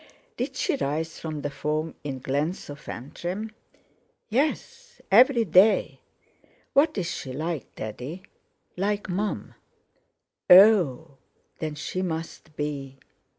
[0.35, 3.51] "Did she rise from the foam in Glensofantrim?"
[4.29, 5.99] "Yes; every day."
[6.73, 8.23] "What is she like, Daddy?"
[8.75, 9.53] "Like Mum."
[10.49, 11.17] "Oh!
[11.59, 12.97] Then she must be..."